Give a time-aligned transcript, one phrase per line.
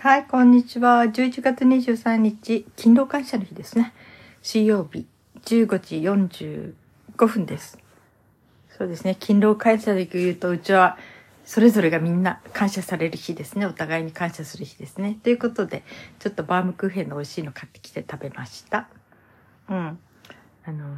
[0.00, 1.02] はい、こんにちは。
[1.02, 3.92] 11月23日、勤労感謝の日ですね。
[4.42, 5.08] 水曜日、
[5.42, 6.00] 15時
[7.16, 7.76] 45分です。
[8.70, 10.96] そうですね、勤労感謝の日というと、うちは、
[11.44, 13.66] それぞれがみんな感謝される日ですね。
[13.66, 15.18] お互いに感謝する日ですね。
[15.24, 15.82] ということで、
[16.20, 18.86] ちょっとバームクーヘンの美味しいの買ってきて食べました。
[19.68, 19.98] うん。
[20.64, 20.96] あの、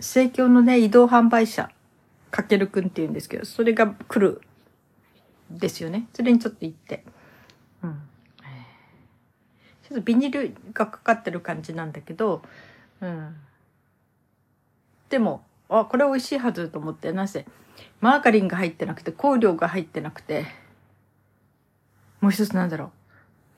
[0.00, 1.70] 生協のね、移動販売車、
[2.30, 4.42] かけるくんって言うんですけど、それが来る、
[5.50, 6.08] ですよね。
[6.12, 7.04] それにちょっと行って。
[7.82, 8.02] うん。
[9.88, 12.42] ちょっとビニールがかかってる感じなんだけど、
[13.00, 13.36] うん。
[15.10, 17.46] でも、あ、これ美味しいはずと思って、なぜ、
[18.00, 20.46] マーガリンが入ってなくて、香料が入ってなくて、
[22.20, 22.92] もう一つなんだろ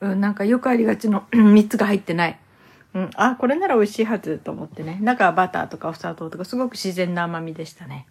[0.01, 0.09] う。
[0.09, 2.39] うん、なんかよくありがちの3つが入ってない。
[2.93, 4.99] うん、あ、これなら美味しいはずと思ってね。
[5.01, 8.05] 中はバターとかお砂糖とかすごく自然な甘みでしたね。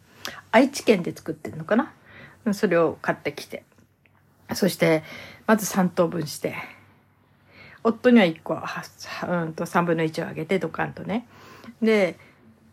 [0.51, 1.93] 愛知県で作ってるのかな？
[2.45, 3.65] うんそれを買ってきて。
[4.55, 5.03] そして、
[5.47, 6.55] まず3等分して、
[7.89, 8.67] 夫には1個は、
[9.29, 11.27] うんと3分の1をあげてドカンとね。
[11.81, 12.19] で、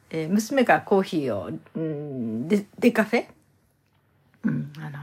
[0.10, 3.26] えー娘がコーヒーを、うん、デデカフェ？
[4.44, 5.00] うん、あの、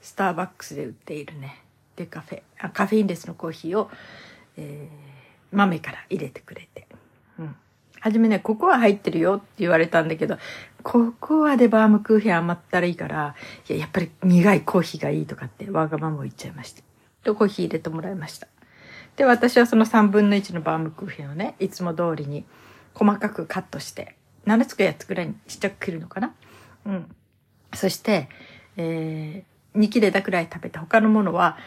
[0.00, 1.62] スターバックスで売っているね、
[1.96, 3.90] デカフェ、あカフェインレスのコーヒーを、
[4.56, 5.08] えー
[5.50, 6.86] 豆から入れてくれて。
[8.00, 10.38] はじめね、ココア入ってるよって言われたんだけど、
[10.82, 13.34] ココアでバームクーヘン余ったらいいから、
[13.68, 16.87] いや、やっぱり苦いコーヒーがいいとかってわがまま言っちゃいました。
[17.28, 18.48] で、コーヒー入れてもらいました。
[19.16, 22.44] で、私はその3分の1のバームクーヘンをね、いつも通りに
[22.94, 24.14] 細かくカットして、
[24.46, 26.34] 7つか8つくらいにちっちゃく切るのかな？
[26.86, 27.14] うん。
[27.74, 28.28] そして、
[28.76, 31.58] えー、2切れたくらい食べて、他のものは、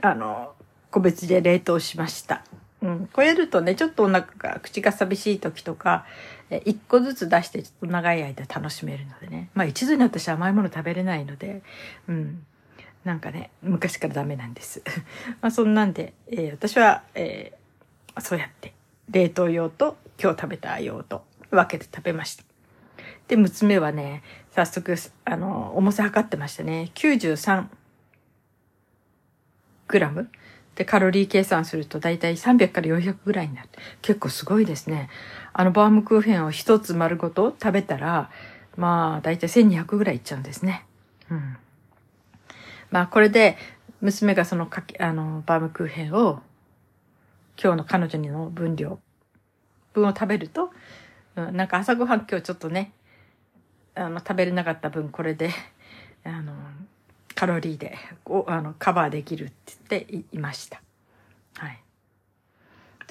[0.00, 0.52] あの、
[0.90, 2.44] 個別で冷凍しました。
[2.80, 3.08] うん。
[3.12, 6.06] こうやるとね、ちょっとお腹が、口が寂しい時とか、
[6.50, 9.50] え1個ずつ出してちょっと長い間楽しめるのでね。
[9.54, 11.62] まあ一度に私甘いもの食べれないので、
[12.08, 12.46] うん。
[13.04, 14.82] なんかね、昔からダメなんです。
[15.40, 17.62] まあそんなんで、えー私は、えー
[18.20, 18.74] そうやって、
[19.10, 22.44] 冷凍用と今日食べた用と分けて食べました。
[23.26, 24.94] で、娘はね、早速、
[25.24, 26.90] あの、重さ測ってましたね。
[26.94, 27.68] 93
[29.88, 30.30] グラム。
[30.74, 33.68] で、カロリー計算すると大体300から400ぐらいになる。
[34.00, 35.08] 結構すごいですね。
[35.52, 38.30] あのバームクーヘンを一つ丸ごと食べたら、
[38.76, 40.86] まあ大体1200ぐらいいっちゃうんですね。
[41.30, 41.56] うん。
[42.92, 43.56] まあこれで、
[44.02, 46.42] 娘がそのかけ、あの、バームクーヘンを、
[47.60, 49.00] 今日の彼女にの分量、
[49.94, 50.70] 分を食べると、
[51.36, 52.92] うん、なんか朝ごはん今日ちょっとね、
[53.94, 55.50] あの、食べれなかった分これで、
[56.22, 56.52] あの、
[57.34, 57.96] カロリーで
[58.46, 60.82] あのカバーできるって言っていました。
[61.56, 61.82] はい。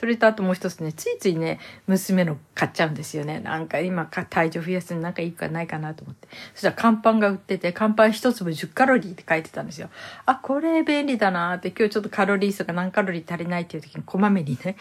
[0.02, 3.40] それとあともう一つね、ついついね、娘の買っちゃうんですよね。
[3.40, 6.28] なんか今か体重増やすになんかいいかないかなと思って。
[6.56, 9.92] そしたら乾パンが売ってて、乾パン一粒10カロリーって書いてたんですよ。
[10.26, 14.76] あ、これ便利だなって、今日ちょっとカロリー数が何カロリー足りないっていう時にこまめにね、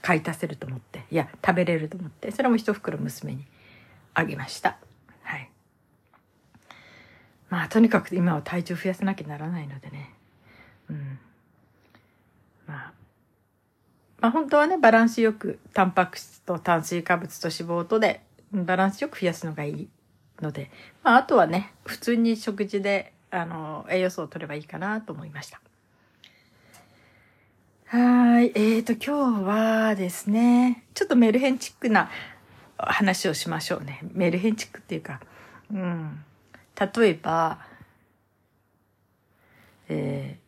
[0.00, 1.04] 買い足せると思って。
[1.10, 2.30] いや、食べれると思って。
[2.30, 3.44] それも一袋娘に
[4.14, 4.78] あげました。
[5.22, 5.50] はい。
[7.50, 10.14] まあ、とにかく今は体重増やさなきゃならないのでね。
[10.88, 11.18] うん。
[12.66, 12.92] まあ。
[14.26, 18.22] まあ本当はね、バランスよく、タンパク質と炭水化物と脂肪とで、
[18.52, 19.88] バランスよく増やすのがいい
[20.40, 20.68] ので、
[21.04, 25.60] まああとはね、普通に食事で、あの、栄養素を取ればいいかなと思いました。
[27.84, 28.52] はーい。
[28.56, 32.10] えーと、今日はですね、ちょっとメルヘンチックな
[32.76, 34.00] 話をしましょうね。
[34.12, 35.20] メルヘンチックっていうか、
[35.72, 36.24] うん。
[36.96, 37.60] 例えば、
[39.88, 40.45] えー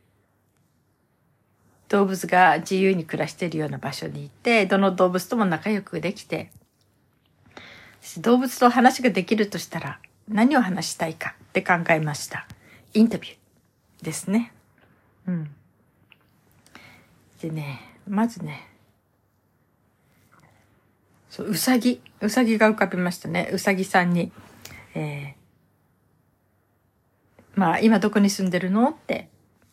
[1.88, 6.50] 動物が自由に暮らしているような場所にいて、どの動物とも仲良くできて、
[8.18, 9.98] 動物と話ができるとしたら
[10.28, 12.46] 何を話したいかって考えました。
[12.94, 14.52] インタビューですね。
[15.26, 15.50] うん。
[17.40, 18.68] でね、まずね、
[21.30, 23.50] そう、うさぎ、うさぎが浮かびましたね。
[23.52, 24.32] うさぎさんに、
[24.94, 25.38] えー
[27.58, 29.28] まあ、今どこに住んでるのって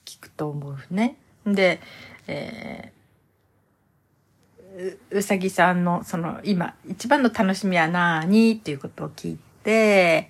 [0.06, 1.18] 聞くと思うね。
[1.46, 1.80] で、
[2.28, 2.96] えー
[4.76, 10.30] ううさぎさんの、その、今、一番の楽しみは何っていうことを聞いて、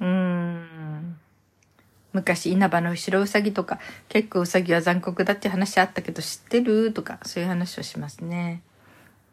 [0.00, 1.18] うーん、
[2.12, 8.62] 昔稲葉の後ろうさぎとか、結構うさぎは残酷だって話あったけど知ってるとか、そういう話をしますね。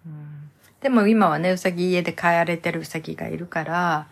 [0.06, 0.50] うん、
[0.82, 4.08] でも今はね、うさぎ家で飼われてるうさぎがいるから、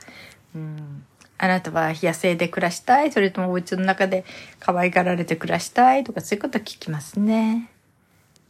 [0.56, 1.06] うん、
[1.38, 4.24] あなたは野生で暮らしたいそれともお家の中で
[4.60, 7.70] 可愛がられて暮らしたいとかそういうこと聞きますね。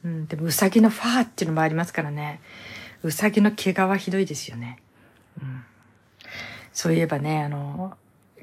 [0.04, 2.40] うん、でもうさぎのファーっていうのもありますからね。
[3.02, 4.80] うさぎの毛皮ひどいですよね。
[5.42, 5.64] うん、
[6.74, 7.98] そういえばね、あの、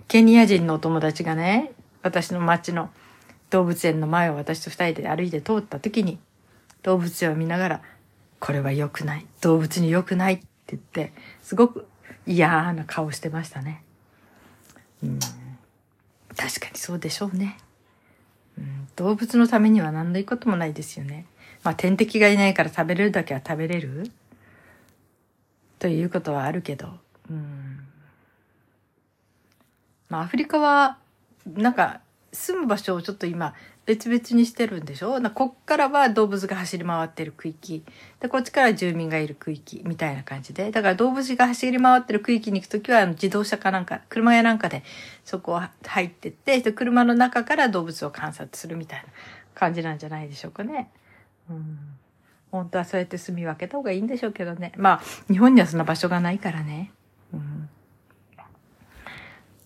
[0.08, 1.72] ケニア人のお友達がね、
[2.02, 2.90] 私の町の
[3.50, 6.18] 動物園の前を私と二人で歩いて通った時に、
[6.82, 7.82] 動物園を見ながら、
[8.40, 9.26] これは良くない。
[9.40, 11.12] 動物に良くないって言って、
[11.42, 11.86] すごく
[12.26, 13.82] 嫌な顔してましたね。
[15.02, 15.18] うん、
[16.36, 17.58] 確かにそうでしょうね。
[18.58, 21.26] うん、動物のためには何のいいこともないですよね。
[21.64, 24.10] まあ天敵がいないから食べれるだけは食べれる？
[25.78, 26.88] ということはあるけど、
[27.30, 27.78] うん。
[30.08, 30.98] まあアフリカは、
[31.46, 32.00] なんか
[32.32, 35.20] 住む場所をちょっと今別々にしてるんでしょ？
[35.20, 37.84] なこっからは動物が走り回ってる区域。
[38.20, 40.70] で、こっちから住民がいる区域みたいな感じで。
[40.70, 44.82] だから動物が走り回ってる区域に行くときは自動車かなんか、車やなんかで
[45.24, 49.06] そこを入ってって、車の中から動物を観察するみたいな
[49.54, 50.90] 感じなんじゃないでしょうかね。
[51.50, 51.78] うん。
[52.50, 54.72] 本当はそうやって住み分けた方がいいんでしょうけどね。
[54.76, 56.92] まあ、日本にはそんな場所がないからね。
[57.34, 57.68] うん。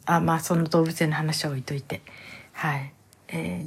[0.07, 2.01] あ、まあ、その動物園の話は置いといて。
[2.57, 2.93] はい。
[3.29, 3.61] え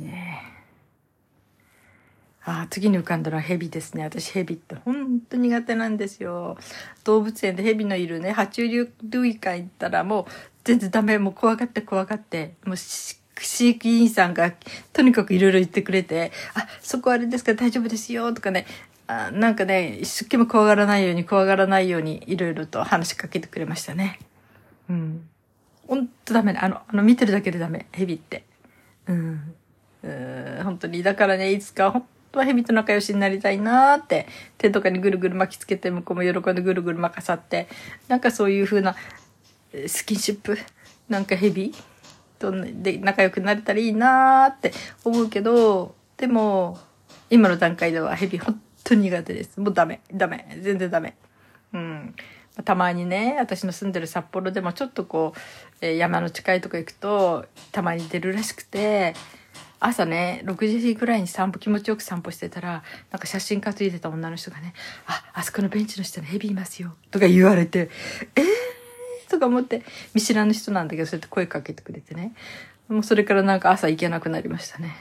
[2.43, 4.03] ー、あ次に浮かんだのはヘビですね。
[4.03, 6.57] 私ヘビって本当苦手なんですよ。
[7.03, 8.67] 動物園でヘビのいるね、爬虫
[9.11, 10.25] 類館行ったらもう
[10.63, 11.19] 全然ダメ。
[11.19, 12.55] もう怖がって怖がって。
[12.65, 14.53] もう飼育員さんが
[14.91, 18.65] とにかくいろいろ言ってくれて、あ、そこあれですか大丈夫ですよとかね、
[19.05, 24.17] あなんかね、一生懸命怖がらないように怖がらないようにいろいろと話しかけてくれましたね。
[24.89, 25.29] うん。
[25.87, 26.59] ほんとダメね。
[26.59, 27.85] あの、あの見てるだけでダメ。
[27.91, 28.48] ヘビって。
[29.09, 30.63] うん。
[30.63, 31.03] 本当に。
[31.03, 34.27] だからね、いつか本当は蛇と仲良しになりたいなーって、
[34.57, 37.67] 手とかにぐるぐる巻きつけて、向こうも喜んでぐるぐる巻かさって、
[38.07, 38.95] なんかそういう風な
[39.87, 40.57] スキンシップ、
[41.09, 41.73] なんか蛇
[42.37, 44.71] とで仲良くなれたらいいなーって
[45.03, 46.79] 思うけど、でも、
[47.29, 49.59] 今の段階では蛇本当に苦手です。
[49.59, 50.01] もうダメ。
[50.13, 50.57] ダメ。
[50.61, 51.15] 全然ダメ。
[51.73, 52.15] うん。
[52.63, 55.39] たまにね私の住んでる札幌でもちょっとこう、
[55.85, 59.13] え、山の近いとこ行くとたまに出るらしくて
[59.79, 64.73] 朝ね6時ぐらいに散歩気持ちよく散歩してたらなんか写真担いでた女の人がね
[65.07, 67.89] 「ああそこのベンチの下にヘビいますよ」とか言われて
[68.35, 69.83] 「えー!」とか思って
[70.13, 72.33] 見知らぬ人なんだけどそうやって声かけてくれてね
[72.89, 74.95] もうそれからなんか朝行けなくなりましたね。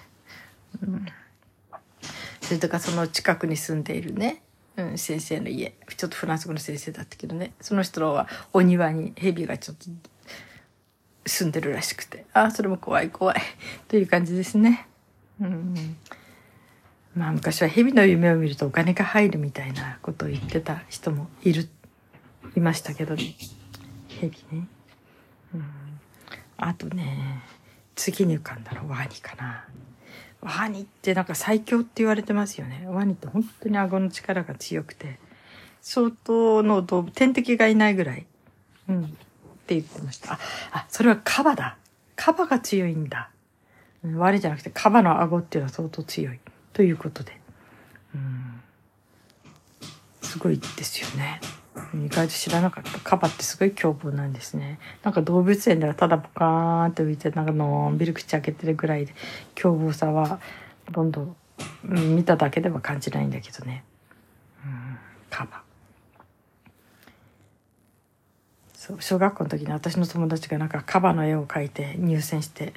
[0.83, 1.07] うん、
[2.43, 4.43] それとかその近くに住んでいるね
[4.79, 5.75] うん、先生の家。
[5.97, 7.53] ちょっとフランス語の先生だったけどね。
[7.61, 9.87] その人はお庭に蛇がちょっと
[11.27, 12.25] 住んでるらしくて。
[12.33, 13.41] ああそれも怖い怖い。
[13.89, 14.87] という感じですね。
[15.41, 15.97] うん、
[17.17, 21.69] まあ昔は蛇の夢を見るとお金が入るみたいなことを言ってた人もいる
[22.57, 23.35] いましたけどね。
[24.09, 24.69] 蛇ね。
[25.55, 25.65] うん、
[26.57, 27.43] あとね
[27.97, 29.65] 次に浮かんだのワニかな。
[30.41, 32.85] ワニってなんか最強って言われてますよね。
[32.87, 35.19] ワニって本当に顎の力が強くて、
[35.81, 38.27] 相当の動物、天敵がいないぐらい。
[38.89, 39.05] うん。
[39.05, 39.07] っ
[39.67, 40.35] て言ってました。
[40.35, 40.39] あ、
[40.73, 41.77] あ、それはカバだ。
[42.17, 43.31] カバが強いんだ。
[44.05, 46.39] うん、ワニじゃなくてカバの顎っていうのは相当強い。
[46.73, 47.41] ということで。
[48.15, 48.61] うん。
[50.23, 51.41] すごいですよね。
[51.95, 52.99] 意外と知らなかった。
[53.01, 54.79] カバってすごい凶暴なんですね。
[55.03, 59.15] なんか動物園ではただボカーンって浮いて、なんかのんびり口開けてるぐらいで、
[59.55, 60.41] 凶暴さは
[60.93, 61.37] どんどん、
[61.85, 63.85] うん、見ただけでは感じないんだけどね。
[64.65, 64.99] うん、
[65.31, 65.63] カバ。
[68.75, 72.73] そう、小学校の時に私の友達がなんかカバの絵を描いて入選して、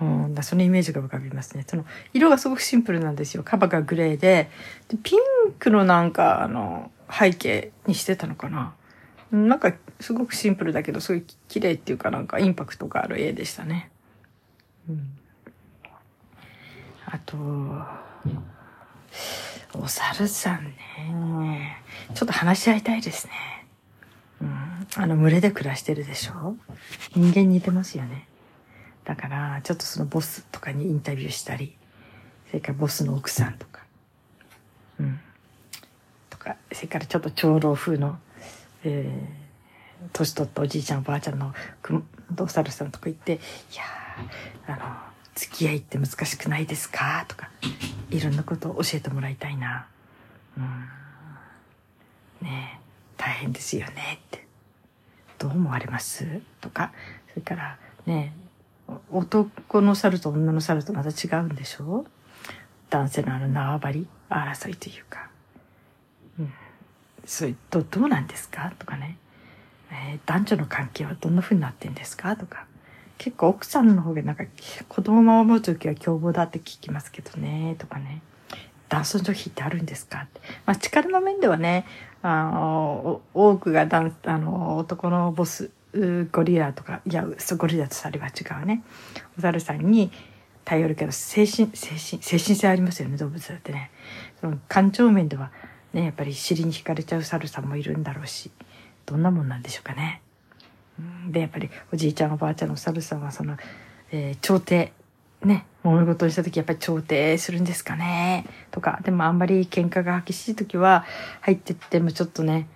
[0.00, 1.64] うん、そのイメージが浮かびますね。
[1.66, 3.42] その色がすごくシンプルなんですよ。
[3.42, 4.50] カバがグレーで、
[4.88, 5.20] でピン
[5.58, 8.74] クのなんかあの背景にしてたのかな。
[9.30, 13.90] なんかすごくシンプルだけど、すごい綺麗っていうかなんかインパクトがある絵でしたね。
[14.88, 15.18] うん、
[17.06, 17.36] あと、
[19.76, 21.78] お猿さんね。
[22.14, 23.32] ちょっと話し合いたいですね。
[24.40, 26.56] うん、あの群れで暮らしてるでしょ
[27.14, 28.28] 人間似てますよね。
[29.04, 31.76] だから、ちょっとそのボスとかにインタビューしたり、
[32.48, 33.83] それからボスの奥さんとか、
[36.44, 38.18] か、それからちょっと長老風の、
[38.84, 42.02] えー、年取ったおじいちゃんおばあちゃんのく
[42.38, 43.36] お猿さんとか言って、い
[43.76, 43.82] や
[44.66, 44.78] あの、
[45.34, 47.24] 付き合いって難しくないですか？
[47.26, 47.50] とか、
[48.10, 49.86] いろんなことを教えてもらいたいな。
[50.56, 50.88] うん。
[52.46, 52.80] ね
[53.16, 54.20] 大変ですよね？
[54.26, 54.46] って。
[55.38, 56.24] どう思われます？
[56.60, 56.92] とか、
[57.30, 58.32] それからね、
[59.10, 62.04] 男の猿と女の猿とまた違うんでしょ？
[62.90, 65.28] 男性のあの縄張り争いというか。
[66.38, 66.52] うん。
[67.24, 68.72] それど、どうなんですか？
[68.78, 69.18] とかね。
[69.90, 72.36] えー、男女の関係はどんな風になってんですか？
[72.36, 72.66] とか。
[73.18, 74.44] 結構奥さんの方がなんか
[74.88, 77.76] 子供を守る時は凶暴だって聞きますけどね。
[77.78, 78.22] とかね。
[78.88, 80.22] 男尊女卑ってあるんですか？
[80.22, 80.40] って。
[80.66, 81.86] まあ力の面ではね、
[82.22, 85.70] あの、多くが男、あの、男のボス
[86.32, 87.24] ゴリラとかいや
[87.56, 88.82] ゴリラと猿は違うね
[89.38, 90.10] お猿さんに
[90.64, 93.90] 頼るけど、精神、精神、精神性ありますよね、動物だってね。
[94.40, 95.52] その感情面では、
[95.94, 98.50] ね、やっぱり尻に惹かれちゃう猿さんもいるんだろうし、
[99.06, 100.20] どんなもんなんでしょうかね。
[101.28, 103.56] で、やっぱりおじいちゃんおばあちゃんの猿さんはその、
[104.10, 104.92] えー、調停、
[105.44, 111.04] ね、物事にした時やっぱり調停するんですかねとか、でもあんまり喧嘩が激しい時は
[111.42, 112.68] 入ってってもちょっとね、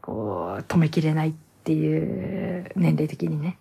[0.00, 3.56] こう、止めきれないっていう年齢的にね、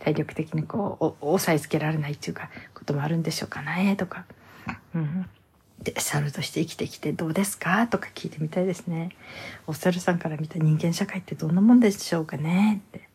[0.00, 4.24] 体力的にこう、押さえつけられないっていうか、こともあるんでしょうかねとか。
[4.94, 5.28] うん。
[5.82, 7.86] で、猿として生きてきてどうですか？
[7.86, 9.10] とか聞いてみたいですね。
[9.66, 12.82] お猿さんから見た人間社会ってどんなもんでしょうかね？
[12.88, 13.08] って。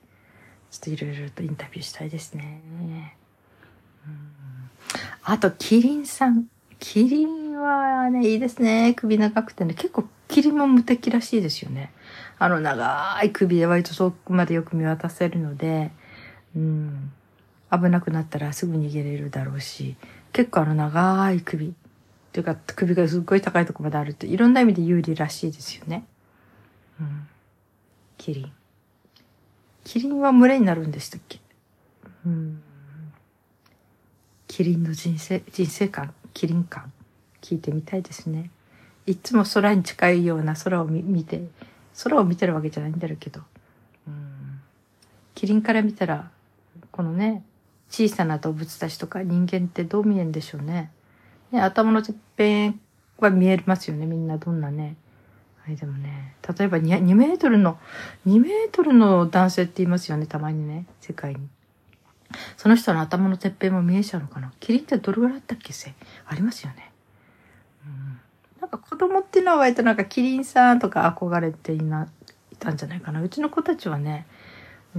[0.72, 2.62] ちょっといろいろとインタビューしたいですね。
[4.08, 4.20] うん、
[5.24, 6.46] あと、キリンさん。
[6.80, 8.94] キリンはね、いいですね。
[8.96, 9.76] 首長くてね。
[9.76, 11.92] 結構、キリンも無敵らしいですよね。
[12.40, 15.92] あの、長い首で割と遠くまでよく見渡せるので、
[16.56, 17.12] うん。
[17.72, 19.96] 危なくなったらすぐ逃げれるだろうし、
[20.32, 21.74] 結構あの長い首。
[22.34, 26.06] というか、首がすっごい高いとこまであるって、いろんな意味で有利らしいですよね。
[27.00, 27.28] うん。
[28.18, 28.52] キリン。
[29.84, 31.40] キリンは群れになるんでしたっけ？
[32.26, 32.62] うん。
[34.48, 36.92] キリンの人生、人生観、キリン観、
[37.42, 38.50] 聞いてみたいですね。
[39.06, 41.48] いつも空に近いような空を見て、
[42.04, 43.42] 空を見てるわけじゃないんだろうけど。
[44.08, 44.62] うん。
[45.36, 46.32] キリンから見たら、
[46.92, 47.44] このね、
[47.90, 50.92] 小さな動物たちとか人間ってどう見えるんでしょうね。
[51.54, 52.82] ね、頭のてっぺん
[53.20, 54.98] は見えますよね、みんなどんなね。
[55.66, 57.80] はい、でもね、例えば 2, 2メートルの、
[58.28, 61.48] 2メートルの男性って言いますよね、たまにね、世界に。
[62.58, 64.52] その人の頭のてっぺんも見えちゃうのかな？
[64.60, 65.72] キリンってどれぐらいあったっけ？
[65.72, 65.94] せ
[66.26, 66.92] ありますよね。
[67.86, 68.20] うん。
[68.60, 72.08] なんか子供っていうのは割となんかキリンさんとか憧れていな、
[72.52, 73.22] いたんじゃないかな。
[73.22, 74.26] うちの子たちはね、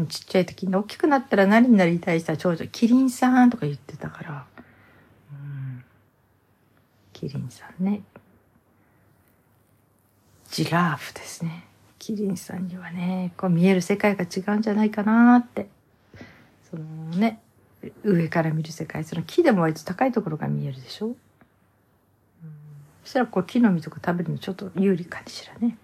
[0.09, 4.47] ちっちゃい時に大きくなったら何になりたい人は長女、キリンさんとか言ってたから。
[7.15, 8.03] キリンさんね。
[10.51, 11.65] ジラーフですね。
[11.99, 15.69] キリンさんにはね、こう見える世界が違うんじゃないかなって。
[16.69, 16.83] その
[17.17, 17.41] ね、
[18.03, 21.07] 上から見る世界、その木でも割と高いところが見えるでしょ。
[21.07, 21.15] うん、
[23.05, 25.79] そしたらこう木の実とか食べるのちょっと有利かしらね。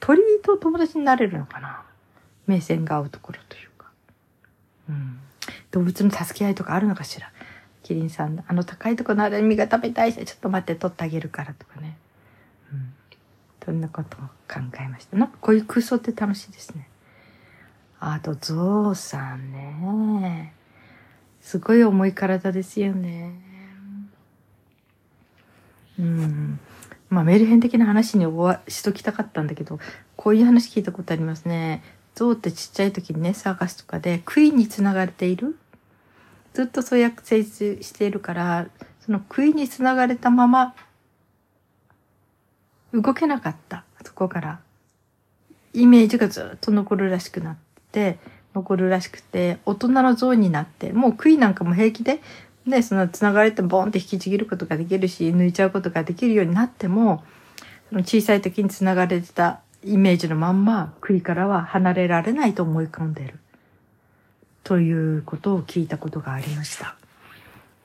[0.00, 1.82] 鳥と友達になれるのかな
[2.46, 3.90] 目線が合うところというか。
[4.88, 5.20] うん。
[5.70, 7.30] 動物の助け合いとかあるのかしら。
[7.84, 11.96] キリンさん、あの高いところのあれ実が食べたいし、ちょっと待って、取ってあげるからとかね。
[12.72, 12.92] うん。
[13.64, 15.16] そんなことを考えました？
[15.16, 16.88] なんかこういう空想って楽しいですね。
[18.00, 20.52] あと、ゾウさんね。
[21.40, 23.34] すごい重い体ですよね。
[25.98, 26.58] うん。
[27.10, 29.78] まあ、メルヘン的な話に終わしときたかったんだけど、
[30.16, 31.82] こういう話聞いたことありますね。
[32.14, 35.56] ゾウってちっちゃい時にね、サーカスとかで杭につながれている
[36.54, 38.68] ずっとそうやって成立しているから、
[39.04, 40.74] その杭につながれたまま、
[42.92, 43.84] 動けなかった。
[44.04, 44.60] そこから。
[45.72, 47.56] イメージがずっと残るらしくなっ
[47.90, 48.18] て、
[48.54, 52.22] 残るらしくて、大人の像になって、もう杭なんかも平気で、
[52.66, 57.24] ね、その繋がれてボンって引きちぎることができるし、抜いちゃうことができるようになっても、
[57.88, 63.40] その小さい時に繋がれてたイメージのまんま、杭からは離れられないと思い込んでる。
[64.64, 66.96] ということを聞いたことがありました。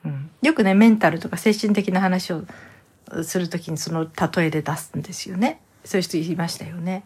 [0.04, 2.42] うん、よくね、メンタルとか精神的な話を
[3.22, 5.60] するときにその例えで出すんですよね。
[5.84, 7.04] そういう人いましたよね。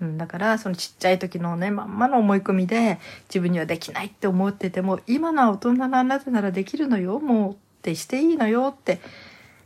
[0.00, 9.00] うん、だからそのちっちゃい時のねまんまの思い込みで自分にはできないって思ってても今の大人のあなたならできるのよもうってしていいのよって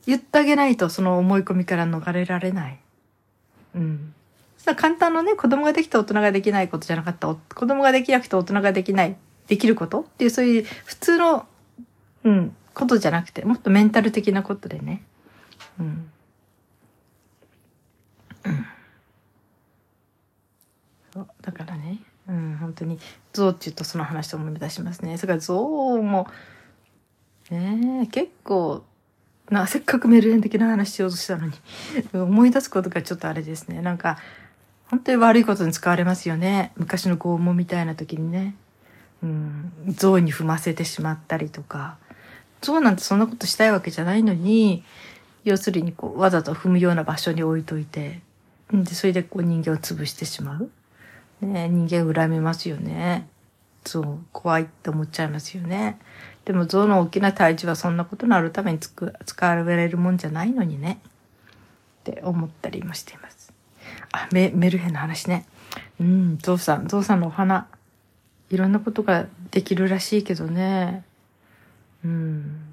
[0.06, 2.78] 言ってあげないとその思い込みから逃れられない。
[3.74, 4.14] うん。
[4.76, 9.16] 簡単なね子供ができた大人ができないことじゃなかった子供ができなくて大人ができない
[9.48, 10.00] できること？
[10.00, 11.46] っていう、そういう普通の、
[12.24, 15.02] うん、ことじゃなくて、もっとメンタル的なことでね。
[15.80, 16.10] うん。
[18.44, 18.66] うん。
[21.12, 22.98] そう、だからね、うん、本当に、
[23.32, 25.16] 象って言うとその話を思い出しますね。
[25.16, 25.56] それから象
[26.02, 26.28] も、
[27.50, 28.84] ねえ、結構、
[29.50, 31.52] な、せっかくメルヘン的な話しようとしたのに
[32.12, 33.80] 思い出すことがちょっとあれですね。
[33.80, 34.18] なんか、
[34.90, 36.72] 本当に悪いことに使われますよね。
[36.76, 38.54] 昔の拷問みたいな時にね。
[39.22, 41.96] うん、象に踏ませてしまったりとか、
[42.60, 44.84] 象なんてそんなことしたいわけじゃないのに、
[45.44, 48.20] 要するにこうわざと踏むような場所に置いといて、
[48.72, 50.70] で、それでこう人間を潰してしまう。
[51.40, 53.28] ね、人間恨めますよね。
[53.86, 55.98] そう、怖いって思っちゃいますよね。
[56.44, 61.00] でも象の大きな体重はそんなことのあるためにつく使われるもんじゃないのにね。
[62.00, 63.52] って思ったりもしています。
[64.12, 65.46] あ、メメルヘンの話ね。
[66.00, 67.66] うん、ゾウさん、ゾウさんのお花。
[68.50, 71.04] いろんなことができるらしいけどね。
[72.04, 72.68] うん。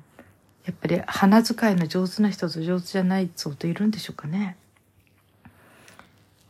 [0.66, 4.58] やっぱり花使いの上手な人と上手じゃない人といるんでしょうかね。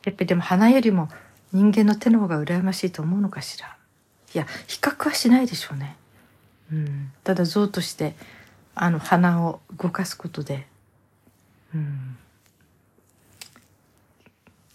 [0.05, 1.09] やっぱりでも花よりも
[1.51, 3.75] 人間の手の方が羨ましいと思うのかしら。
[4.33, 5.95] いや、比較はしないでしょうね。
[6.71, 7.11] うん。
[7.23, 8.15] ただ像として、
[8.75, 10.67] あの花を動かすことで、
[11.73, 12.17] うん。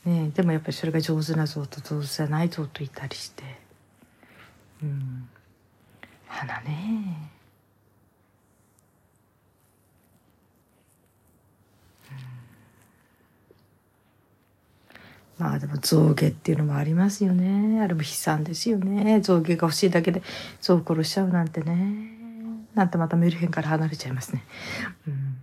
[0.04, 3.49] ねでもやっぱりそれが上手な像と上手じゃない像といたりして、
[4.82, 5.28] うん。
[6.26, 7.30] 花ね
[15.40, 17.80] まあでも象牙っていうのもありますよね。
[17.80, 19.20] あれも悲惨ですよね。
[19.22, 20.22] 象牙が欲しいだけで
[20.60, 22.10] 象を殺しちゃうなんてね。
[22.74, 24.44] なんてまたメルヘンから離れちゃいますね。
[25.08, 25.42] うん、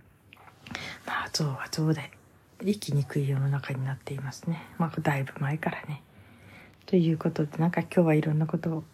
[1.04, 2.12] まあ象は象で
[2.60, 4.62] 生きにくい世の中になっていますね。
[4.78, 6.00] まあだいぶ前からね。
[6.86, 8.84] ということでなんか今日はいろんなことを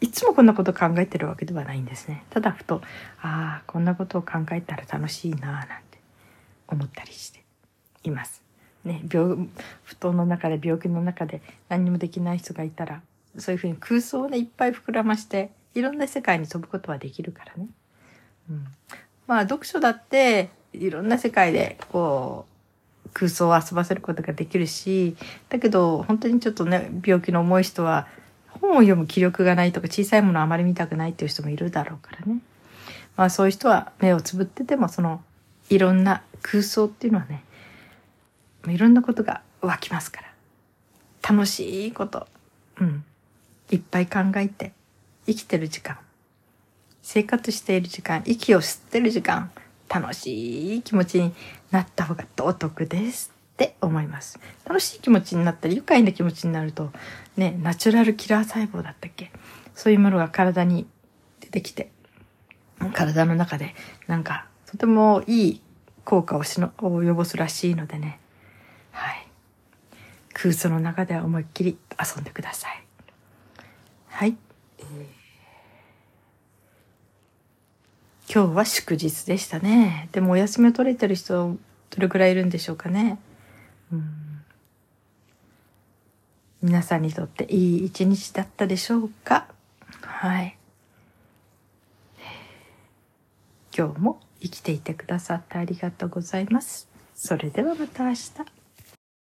[0.00, 2.24] いつもこんなこと考えてるわけではないんですね。
[2.30, 2.82] ただふと、
[3.22, 5.98] ああ、こんなことを考えたら楽しいななんて
[6.68, 7.42] 思ったりして
[8.04, 8.42] います。
[8.86, 9.48] ね、病
[9.82, 13.02] 布団の中で病気の中で何にもできない人がいたら
[13.36, 17.66] そういうふうに空想をねいっぱい膨らましていろんな世界に飛ぶことはできるからね。
[18.48, 18.64] うん、
[19.26, 22.46] まあ読書だっていろんな世界でこ
[23.04, 25.16] う空想を遊ばせることができるし
[25.48, 28.06] だけど本当にちょっとね病気の重い人は
[28.60, 32.40] 本を読む気力がないとか小さいものあまり見たくないっていう人もいるだろうからね。
[33.16, 35.22] まあそういう人は目をつぶっててもその
[35.70, 37.44] いろんな空想っていうのはね
[38.68, 40.26] いろんなことが湧きますから。
[41.28, 42.28] 楽しいこと、
[42.80, 43.04] うん。
[43.70, 44.72] いっぱい考えて、
[45.26, 45.98] 生きてる時間、
[47.02, 49.50] 生活している時間、息を吸ってる時間、
[49.88, 51.32] 楽しい気持ちに
[51.72, 54.38] なった方が道徳ですって思います。
[54.64, 56.92] 楽しい気持ちになったり、愉快な気持ちになると、
[57.36, 59.30] ね、ナチュラルキラー細胞だったっけ？
[59.74, 60.86] そういうものが体に
[61.40, 61.90] 出てきて、
[62.94, 63.74] 体の中で
[64.06, 65.62] なんかとてもいい
[66.04, 68.18] 効果をしの及ぼすらしいのでね、
[68.90, 69.26] はい。
[70.32, 72.82] 空想の中では思いっきり遊んでください。
[74.08, 74.36] はい。
[78.32, 80.08] 今日は祝日でしたね。
[80.12, 81.56] でもお休みを取れてる人、
[81.90, 83.18] どれくらいいるんでしょうかね。
[83.92, 84.25] うん
[86.62, 89.46] 皆さんにとっていい一日だったでしょうか？
[90.02, 90.56] はい。
[93.76, 96.88] 今日も生きていてくださってありがとうございます。
[97.14, 98.55] それではまた明日。